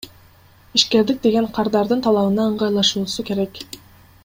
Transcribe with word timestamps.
Ишкердик 0.79 1.19
деген 1.25 1.49
кардардын 1.59 2.03
талабына 2.07 2.47
ыңгайлашуусу 2.53 3.29
керек. 3.31 3.63